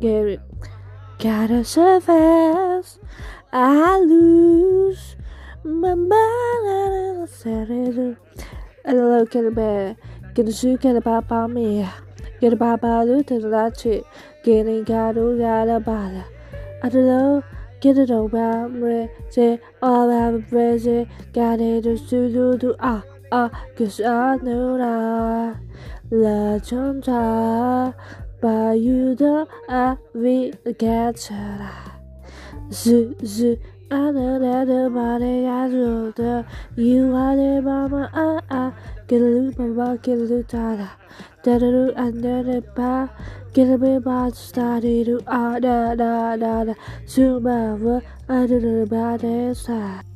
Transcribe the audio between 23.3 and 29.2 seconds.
ah, cause I know that. La chanta, but you